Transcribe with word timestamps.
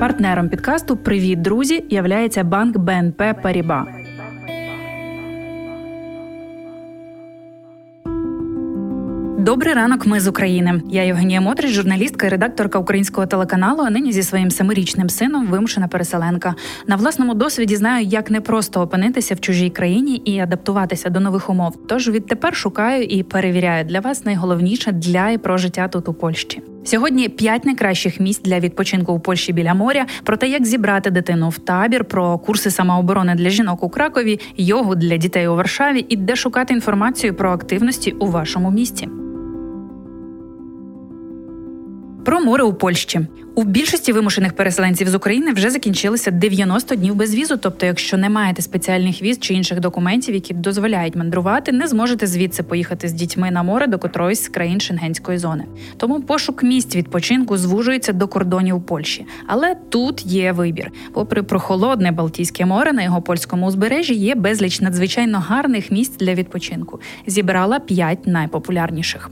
Партнером 0.00 0.48
підкасту 0.48 0.96
Привіт, 0.96 1.42
друзі! 1.42 1.84
являється 1.90 2.44
банк 2.44 2.78
БНП 2.78 3.22
Паріба. 3.42 3.86
Добрий 9.38 9.74
ранок, 9.74 10.06
ми 10.06 10.20
з 10.20 10.28
України. 10.28 10.82
Я 10.90 11.02
Євгенія 11.02 11.40
Мотрич, 11.40 11.72
журналістка 11.72 12.26
і 12.26 12.30
редакторка 12.30 12.78
українського 12.78 13.26
телеканалу. 13.26 13.82
А 13.82 13.90
нині 13.90 14.12
зі 14.12 14.22
своїм 14.22 14.50
семирічним 14.50 15.08
сином 15.08 15.46
вимушена 15.46 15.88
переселенка. 15.88 16.54
На 16.86 16.96
власному 16.96 17.34
досвіді 17.34 17.76
знаю, 17.76 18.06
як 18.06 18.30
непросто 18.30 18.80
опинитися 18.80 19.34
в 19.34 19.40
чужій 19.40 19.70
країні 19.70 20.16
і 20.16 20.38
адаптуватися 20.38 21.10
до 21.10 21.20
нових 21.20 21.50
умов. 21.50 21.78
Тож 21.88 22.08
відтепер 22.08 22.56
шукаю 22.56 23.02
і 23.02 23.22
перевіряю 23.22 23.84
для 23.84 24.00
вас 24.00 24.24
найголовніше 24.24 24.92
для 24.92 25.30
і 25.30 25.38
про 25.38 25.58
життя 25.58 25.88
тут 25.88 26.08
у 26.08 26.14
Польщі. 26.14 26.62
Сьогодні 26.84 27.28
п'ять 27.28 27.64
найкращих 27.64 28.20
місць 28.20 28.42
для 28.42 28.60
відпочинку 28.60 29.12
у 29.12 29.20
Польщі 29.20 29.52
біля 29.52 29.74
моря, 29.74 30.06
про 30.24 30.36
те, 30.36 30.48
як 30.48 30.66
зібрати 30.66 31.10
дитину 31.10 31.48
в 31.48 31.58
табір, 31.58 32.04
про 32.04 32.38
курси 32.38 32.70
самооборони 32.70 33.34
для 33.34 33.50
жінок 33.50 33.82
у 33.82 33.88
Кракові, 33.88 34.40
йогу 34.56 34.94
для 34.94 35.16
дітей 35.16 35.48
у 35.48 35.54
Варшаві 35.54 36.06
і 36.08 36.16
де 36.16 36.36
шукати 36.36 36.74
інформацію 36.74 37.34
про 37.34 37.50
активності 37.50 38.10
у 38.10 38.26
вашому 38.26 38.70
місті. 38.70 39.08
Про 42.24 42.40
море 42.40 42.64
у 42.64 42.74
Польщі 42.74 43.20
у 43.54 43.64
більшості 43.64 44.12
вимушених 44.12 44.52
переселенців 44.52 45.08
з 45.08 45.14
України 45.14 45.52
вже 45.52 45.70
закінчилися 45.70 46.30
90 46.30 46.94
днів 46.94 47.14
без 47.14 47.34
візу. 47.34 47.56
Тобто, 47.56 47.86
якщо 47.86 48.16
не 48.16 48.28
маєте 48.28 48.62
спеціальних 48.62 49.22
віз 49.22 49.38
чи 49.38 49.54
інших 49.54 49.80
документів, 49.80 50.34
які 50.34 50.54
дозволяють 50.54 51.16
мандрувати, 51.16 51.72
не 51.72 51.88
зможете 51.88 52.26
звідси 52.26 52.62
поїхати 52.62 53.08
з 53.08 53.12
дітьми 53.12 53.50
на 53.50 53.62
море 53.62 53.86
до 53.86 53.98
котроїсь 53.98 54.42
з 54.42 54.48
країн 54.48 54.80
шенгенської 54.80 55.38
зони. 55.38 55.64
Тому 55.96 56.20
пошук 56.20 56.62
місць 56.62 56.96
відпочинку 56.96 57.58
звужується 57.58 58.12
до 58.12 58.28
кордонів 58.28 58.82
Польщі. 58.82 59.26
Але 59.46 59.74
тут 59.74 60.26
є 60.26 60.52
вибір. 60.52 60.90
Попри 61.12 61.42
прохолодне 61.42 62.12
Балтійське 62.12 62.66
море 62.66 62.92
на 62.92 63.02
його 63.02 63.22
польському 63.22 63.66
узбережжі 63.66 64.14
є 64.14 64.34
безліч 64.34 64.80
надзвичайно 64.80 65.38
гарних 65.38 65.90
місць 65.90 66.16
для 66.16 66.34
відпочинку. 66.34 67.00
Зібрала 67.26 67.78
п'ять 67.78 68.26
найпопулярніших. 68.26 69.30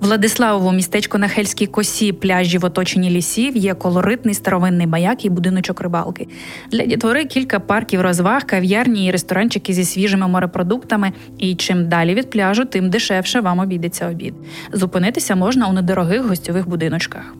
Владиславово 0.00 0.72
містечко 0.72 1.18
на 1.18 1.28
Хельській 1.28 1.66
косі, 1.66 2.12
пляжі 2.12 2.58
в 2.58 2.64
оточенні 2.64 3.10
лісів, 3.10 3.56
є 3.56 3.74
колоритний 3.74 4.34
старовинний 4.34 4.86
маяк 4.86 5.24
і 5.24 5.30
будиночок 5.30 5.80
рибалки. 5.80 6.28
Для 6.70 6.86
дітвори 6.86 7.24
кілька 7.24 7.60
парків 7.60 8.00
розваг, 8.00 8.44
кав'ярні 8.46 9.06
і 9.06 9.10
ресторанчики 9.10 9.72
зі 9.72 9.84
свіжими 9.84 10.28
морепродуктами. 10.28 11.12
І 11.38 11.54
чим 11.54 11.88
далі 11.88 12.14
від 12.14 12.30
пляжу, 12.30 12.64
тим 12.64 12.90
дешевше 12.90 13.40
вам 13.40 13.58
обійдеться 13.58 14.10
обід. 14.10 14.34
Зупинитися 14.72 15.36
можна 15.36 15.68
у 15.68 15.72
недорогих 15.72 16.24
гостьових 16.24 16.68
будиночках. 16.68 17.34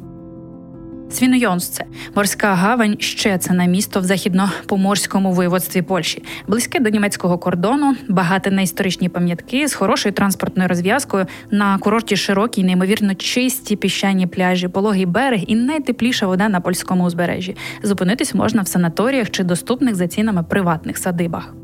Свінойонсце 1.10 1.84
морська 2.14 2.54
гавань 2.54 2.96
ще 2.98 3.38
це 3.38 3.52
на 3.52 3.64
місто 3.64 4.00
в 4.00 4.04
західно-поморському 4.04 5.32
воєводстві 5.32 5.82
Польщі, 5.82 6.22
близьке 6.48 6.80
до 6.80 6.90
німецького 6.90 7.38
кордону, 7.38 7.96
багате 8.08 8.50
на 8.50 8.62
історичні 8.62 9.08
пам'ятки 9.08 9.68
з 9.68 9.74
хорошою 9.74 10.12
транспортною 10.12 10.68
розв'язкою 10.68 11.26
на 11.50 11.78
курорті 11.78 12.16
широкі, 12.16 12.64
неймовірно 12.64 13.14
чисті 13.14 13.76
піщані 13.76 14.26
пляжі, 14.26 14.68
пологий 14.68 15.06
берег 15.06 15.40
і 15.46 15.54
найтепліша 15.54 16.26
вода 16.26 16.48
на 16.48 16.60
польському 16.60 17.04
узбережжі. 17.04 17.56
Зупинитись 17.82 18.34
можна 18.34 18.62
в 18.62 18.68
санаторіях 18.68 19.30
чи 19.30 19.44
доступних 19.44 19.94
за 19.94 20.08
цінами 20.08 20.42
приватних 20.42 20.98
садибах. 20.98 21.54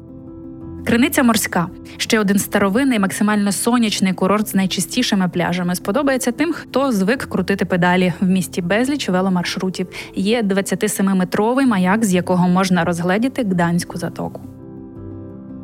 Криниця 0.87 1.23
морська 1.23 1.67
ще 1.97 2.21
один 2.21 2.39
старовинний, 2.39 2.99
максимально 2.99 3.53
сонячний 3.53 4.13
курорт 4.13 4.49
з 4.49 4.55
найчистішими 4.55 5.29
пляжами. 5.29 5.75
Сподобається 5.75 6.33
тим, 6.33 6.53
хто 6.53 6.93
звик 6.93 7.25
крутити 7.25 7.65
педалі 7.65 8.13
в 8.21 8.27
місті 8.27 8.63
безліч 8.63 9.09
веломаршрутів. 9.09 9.87
Є 10.15 10.43
27-метровий 10.43 11.67
маяк, 11.67 12.05
з 12.05 12.15
якого 12.15 12.49
можна 12.49 12.85
розгледіти 12.85 13.43
Гданську 13.43 13.99
затоку. 13.99 14.41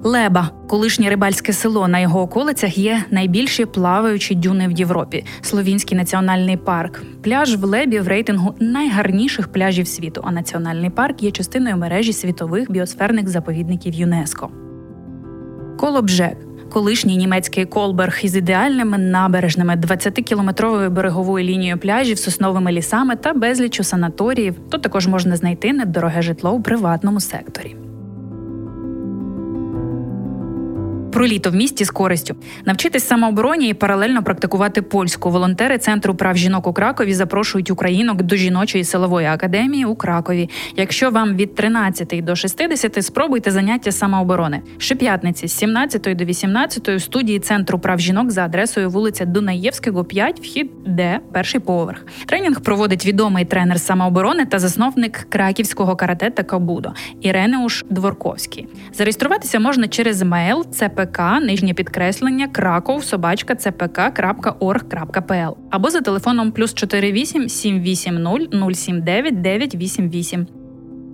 Леба, 0.05 0.51
колишнє 0.69 1.11
рибальське 1.11 1.53
село 1.53 1.89
на 1.89 2.01
його 2.01 2.21
околицях, 2.21 2.79
є 2.79 3.05
найбільші 3.11 3.65
плаваючі 3.65 4.35
дюни 4.35 4.69
в 4.69 4.73
Європі. 4.73 5.25
Словінський 5.43 5.97
національний 5.97 6.57
парк. 6.57 7.03
Пляж 7.23 7.57
в 7.57 7.65
Лебі 7.65 8.01
в 8.01 8.09
рейтингу 8.09 8.55
найгарніших 8.61 9.53
пляжів 9.53 9.89
світу. 9.89 10.21
А 10.25 10.33
національний 10.33 10.91
парк 10.91 11.23
є 11.23 11.31
частиною 11.31 11.77
мережі 11.77 12.13
світових 12.13 12.71
біосферних 12.71 13.29
заповідників 13.29 13.95
ЮНЕСКО. 13.95 14.51
Колобжек 15.83 16.37
колишній 16.73 17.17
німецький 17.17 17.65
Колберг 17.65 18.19
із 18.23 18.37
ідеальними 18.37 18.99
набережними 18.99 19.75
20-кілометровою 19.75 20.91
береговою 20.91 21.45
лінією 21.45 21.79
пляжів, 21.79 22.19
сосновими 22.19 22.73
лісами 22.73 23.17
та 23.17 23.33
безлічу 23.33 23.85
санаторіїв. 23.85 24.55
то 24.71 24.79
також 24.79 25.07
можна 25.07 25.37
знайти 25.37 25.73
недороге 25.73 26.23
житло 26.23 26.51
у 26.53 26.63
приватному 26.63 27.21
секторі. 27.21 27.77
Про 31.13 31.27
літо 31.27 31.51
в 31.51 31.55
місті 31.55 31.85
з 31.85 31.91
користю 31.91 32.35
навчитись 32.65 33.07
самообороні 33.07 33.69
і 33.69 33.75
паралельно 33.75 34.23
практикувати 34.23 34.83
польську. 34.83 35.31
Волонтери 35.31 35.79
центру 35.79 36.15
прав 36.15 36.37
жінок 36.37 36.67
у 36.67 36.73
Кракові 36.73 37.15
запрошують 37.15 37.71
українок 37.71 38.23
до 38.23 38.37
жіночої 38.37 38.85
силової 38.85 39.27
академії 39.27 39.85
у 39.85 39.95
Кракові. 39.95 40.51
Якщо 40.77 41.11
вам 41.11 41.37
від 41.37 41.55
13 41.55 42.25
до 42.25 42.37
60, 42.37 43.05
спробуйте 43.05 43.51
заняття 43.51 43.93
самооборони. 43.93 44.63
Щоп'ятниці 44.79 45.49
з 45.49 45.53
17 45.53 46.17
до 46.17 46.25
18 46.25 46.89
у 46.89 47.01
студії 47.01 47.39
центру 47.39 47.79
прав 47.79 48.01
жінок 48.01 48.31
за 48.31 48.45
адресою 48.45 48.91
вулиця 48.91 49.25
Дунаєвського, 49.25 50.05
5, 50.05 50.41
вхід 50.41 50.71
Д, 50.87 51.21
перший 51.33 51.61
поверх. 51.61 52.07
Тренінг 52.27 52.61
проводить 52.61 53.07
відомий 53.07 53.45
тренер 53.45 53.81
самооборони 53.81 54.45
та 54.45 54.59
засновник 54.59 55.27
краківського 55.29 55.97
карате 55.97 56.31
та 56.31 56.43
кабудо 56.43 56.93
Іренеуш 57.21 57.85
Дворковський. 57.91 58.69
Зареєструватися 58.93 59.61
можна 59.61 59.89
через 59.89 60.23
мейл 60.23 60.67
ЦП 60.71 61.02
ЦПК, 61.03 61.21
нижнє 61.43 61.75
підкреслення, 61.75 62.49
краков, 62.49 63.05
собачка 63.05 63.55
cpk.org.pl 63.55 65.57
або 65.71 65.91
за 65.91 66.01
телефоном 66.01 66.53
плюс 66.53 66.75
48 66.77 67.49
780 67.49 68.75
079 68.75 69.41
988. 69.41 70.62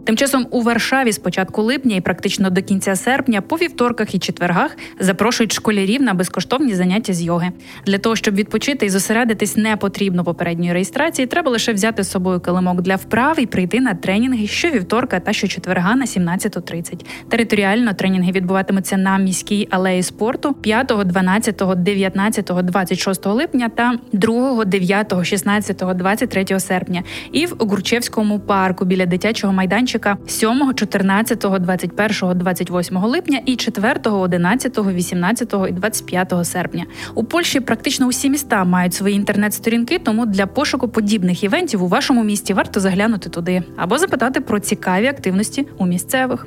Тим 0.08 0.16
часом 0.16 0.46
у 0.50 0.62
Варшаві 0.62 1.12
з 1.12 1.18
початку 1.18 1.62
липня 1.62 1.96
і 1.96 2.00
практично 2.00 2.50
до 2.50 2.62
кінця 2.62 2.96
серпня, 2.96 3.40
по 3.40 3.56
вівторках 3.56 4.14
і 4.14 4.18
четвергах 4.18 4.76
запрошують 5.00 5.52
школярів 5.52 6.02
на 6.02 6.14
безкоштовні 6.14 6.74
заняття 6.74 7.12
з 7.12 7.22
йоги. 7.22 7.50
Для 7.86 7.98
того 7.98 8.16
щоб 8.16 8.34
відпочити 8.34 8.86
і 8.86 8.88
зосередитись, 8.88 9.56
не 9.56 9.76
потрібно 9.76 10.24
попередньої 10.24 10.72
реєстрації. 10.72 11.26
Треба 11.26 11.50
лише 11.50 11.72
взяти 11.72 12.02
з 12.02 12.10
собою 12.10 12.40
килимок 12.40 12.82
для 12.82 12.96
вправ 12.96 13.40
і 13.40 13.46
прийти 13.46 13.80
на 13.80 13.94
тренінги 13.94 14.46
щовівторка 14.46 15.20
та 15.20 15.32
щочетверга 15.32 15.94
на 15.96 16.04
17.30. 16.04 17.04
Територіально 17.28 17.92
тренінги 17.92 18.32
відбуватимуться 18.32 18.96
на 18.96 19.18
міській 19.18 19.68
алеї 19.70 20.02
спорту 20.02 20.54
5, 20.54 20.92
12, 21.04 21.62
19, 21.76 22.50
26 22.62 23.26
липня 23.26 23.68
та 23.68 23.92
2, 24.12 24.64
9, 24.64 25.14
16, 25.22 25.82
23 25.94 26.60
серпня. 26.60 27.02
І 27.32 27.46
в 27.46 27.56
Гурчевському 27.58 28.40
парку 28.40 28.84
біля 28.84 29.06
дитячого 29.06 29.52
майданчика 29.52 29.97
майданчика 29.98 30.16
7, 30.26 30.74
14, 30.74 31.38
21, 31.38 32.38
28 32.38 32.96
липня 32.98 33.40
і 33.46 33.56
4, 33.56 34.00
11, 34.04 34.78
18 34.78 35.54
і 35.68 35.72
25 35.72 36.34
серпня. 36.42 36.86
У 37.14 37.24
Польщі 37.24 37.60
практично 37.60 38.06
усі 38.06 38.30
міста 38.30 38.64
мають 38.64 38.94
свої 38.94 39.14
інтернет-сторінки, 39.16 39.98
тому 39.98 40.26
для 40.26 40.46
пошуку 40.46 40.88
подібних 40.88 41.44
івентів 41.44 41.82
у 41.82 41.88
вашому 41.88 42.24
місті 42.24 42.54
варто 42.54 42.80
заглянути 42.80 43.30
туди 43.30 43.62
або 43.76 43.98
запитати 43.98 44.40
про 44.40 44.60
цікаві 44.60 45.06
активності 45.06 45.66
у 45.78 45.86
місцевих. 45.86 46.46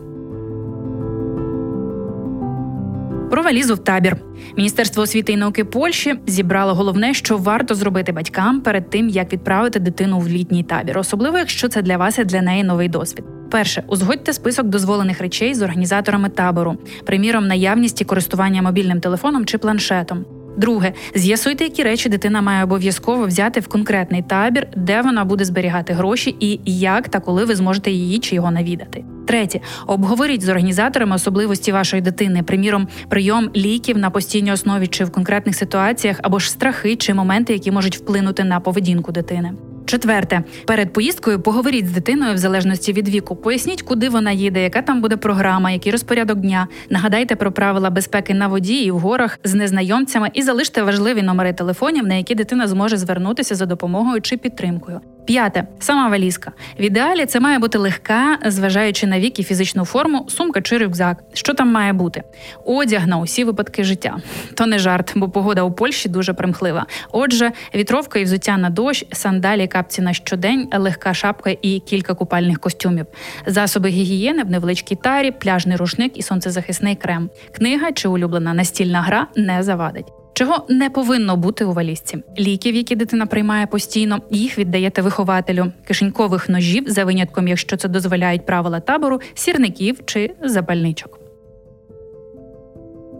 Про 3.31 3.43
валізу 3.43 3.75
в 3.75 3.77
табір. 3.77 4.17
Міністерство 4.57 5.03
освіти 5.03 5.33
і 5.33 5.37
науки 5.37 5.65
Польщі 5.65 6.15
зібрало 6.27 6.73
головне, 6.73 7.13
що 7.13 7.37
варто 7.37 7.75
зробити 7.75 8.11
батькам 8.11 8.61
перед 8.61 8.89
тим, 8.89 9.09
як 9.09 9.33
відправити 9.33 9.79
дитину 9.79 10.19
в 10.19 10.27
літній 10.27 10.63
табір, 10.63 10.97
особливо 10.97 11.37
якщо 11.37 11.67
це 11.67 11.81
для 11.81 11.97
вас 11.97 12.19
і 12.19 12.23
для 12.23 12.41
неї 12.41 12.63
новий 12.63 12.89
досвід. 12.89 13.25
Перше, 13.51 13.83
узгодьте 13.87 14.33
список 14.33 14.67
дозволених 14.67 15.21
речей 15.21 15.53
з 15.53 15.61
організаторами 15.61 16.29
табору, 16.29 16.77
приміром, 17.05 17.47
наявність 17.47 18.01
і 18.01 18.05
користування 18.05 18.61
мобільним 18.61 18.99
телефоном 18.99 19.45
чи 19.45 19.57
планшетом. 19.57 20.25
Друге, 20.57 20.93
з'ясуйте, 21.15 21.63
які 21.63 21.83
речі 21.83 22.09
дитина 22.09 22.41
має 22.41 22.63
обов'язково 22.63 23.25
взяти 23.25 23.59
в 23.59 23.67
конкретний 23.67 24.21
табір, 24.21 24.67
де 24.75 25.01
вона 25.01 25.25
буде 25.25 25.45
зберігати 25.45 25.93
гроші, 25.93 26.35
і 26.39 26.59
як 26.65 27.09
та 27.09 27.19
коли 27.19 27.45
ви 27.45 27.55
зможете 27.55 27.91
її 27.91 28.19
чи 28.19 28.35
його 28.35 28.51
навідати. 28.51 29.03
Третє, 29.27 29.59
обговоріть 29.87 30.41
з 30.41 30.49
організаторами 30.49 31.15
особливості 31.15 31.71
вашої 31.71 32.01
дитини, 32.01 32.43
приміром, 32.43 32.87
прийом 33.09 33.49
ліків 33.55 33.97
на 33.97 34.09
постійній 34.09 34.51
основі 34.51 34.87
чи 34.87 35.05
в 35.05 35.11
конкретних 35.11 35.55
ситуаціях, 35.55 36.19
або 36.23 36.39
ж 36.39 36.49
страхи 36.49 36.95
чи 36.95 37.13
моменти, 37.13 37.53
які 37.53 37.71
можуть 37.71 37.97
вплинути 37.97 38.43
на 38.43 38.59
поведінку 38.59 39.11
дитини. 39.11 39.51
Четверте, 39.91 40.43
перед 40.67 40.93
поїздкою 40.93 41.41
поговоріть 41.41 41.87
з 41.87 41.91
дитиною 41.91 42.33
в 42.33 42.37
залежності 42.37 42.93
від 42.93 43.09
віку. 43.09 43.35
Поясніть, 43.35 43.81
куди 43.81 44.09
вона 44.09 44.31
їде, 44.31 44.63
яка 44.63 44.81
там 44.81 45.01
буде 45.01 45.17
програма, 45.17 45.71
який 45.71 45.91
розпорядок 45.91 46.39
дня. 46.39 46.67
Нагадайте 46.89 47.35
про 47.35 47.51
правила 47.51 47.89
безпеки 47.89 48.33
на 48.33 48.47
воді 48.47 48.83
і 48.83 48.91
в 48.91 48.99
горах 48.99 49.39
з 49.43 49.53
незнайомцями 49.53 50.29
і 50.33 50.41
залиште 50.41 50.83
важливі 50.83 51.21
номери 51.21 51.53
телефонів, 51.53 52.07
на 52.07 52.15
які 52.15 52.35
дитина 52.35 52.67
зможе 52.67 52.97
звернутися 52.97 53.55
за 53.55 53.65
допомогою 53.65 54.21
чи 54.21 54.37
підтримкою. 54.37 55.01
П'яте 55.25 55.63
сама 55.79 56.09
валізка. 56.09 56.51
В 56.79 56.81
ідеалі 56.81 57.25
це 57.25 57.39
має 57.39 57.59
бути 57.59 57.77
легка, 57.77 58.37
зважаючи 58.45 59.07
на 59.07 59.19
вік 59.19 59.39
і 59.39 59.43
фізичну 59.43 59.85
форму, 59.85 60.25
сумка 60.29 60.61
чи 60.61 60.77
рюкзак. 60.77 61.23
Що 61.33 61.53
там 61.53 61.71
має 61.71 61.93
бути? 61.93 62.23
Одяг 62.65 63.07
на 63.07 63.17
усі 63.17 63.43
випадки 63.43 63.83
життя. 63.83 64.17
То 64.53 64.65
не 64.65 64.79
жарт, 64.79 65.13
бо 65.15 65.29
погода 65.29 65.63
у 65.63 65.71
Польщі 65.71 66.09
дуже 66.09 66.33
примхлива. 66.33 66.85
Отже, 67.11 67.51
вітровка 67.75 68.19
і 68.19 68.23
взуття 68.23 68.57
на 68.57 68.69
дощ, 68.69 69.05
сандалі, 69.11 69.67
капці 69.67 70.01
на 70.01 70.13
щодень, 70.13 70.69
легка 70.73 71.13
шапка 71.13 71.55
і 71.61 71.79
кілька 71.79 72.13
купальних 72.13 72.59
костюмів, 72.59 73.05
засоби 73.45 73.89
гігієни 73.89 74.43
в 74.43 74.49
невеличкій 74.49 74.95
тарі, 74.95 75.31
пляжний 75.31 75.77
рушник 75.77 76.17
і 76.17 76.21
сонцезахисний 76.21 76.95
крем. 76.95 77.29
Книга 77.55 77.91
чи 77.91 78.07
улюблена 78.07 78.53
настільна 78.53 79.01
гра 79.01 79.27
не 79.35 79.63
завадить. 79.63 80.20
Чого 80.33 80.65
не 80.69 80.89
повинно 80.89 81.37
бути 81.37 81.65
у 81.65 81.73
валізці? 81.73 82.23
Ліків, 82.39 82.75
які 82.75 82.95
дитина 82.95 83.25
приймає 83.25 83.67
постійно, 83.67 84.21
їх 84.31 84.57
віддаєте 84.57 85.01
вихователю, 85.01 85.71
кишенькових 85.87 86.49
ножів 86.49 86.83
за 86.87 87.05
винятком, 87.05 87.47
якщо 87.47 87.77
це 87.77 87.87
дозволяють 87.87 88.45
правила 88.45 88.79
табору, 88.79 89.21
сірників 89.33 89.99
чи 90.05 90.35
запальничок. 90.43 91.19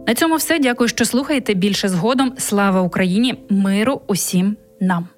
На 0.06 0.14
цьому 0.14 0.36
все. 0.36 0.58
Дякую, 0.58 0.88
що 0.88 1.04
слухаєте. 1.04 1.54
Більше 1.54 1.88
згодом. 1.88 2.32
Слава 2.38 2.80
Україні! 2.80 3.34
Миру 3.48 4.00
усім 4.06 4.56
нам. 4.80 5.08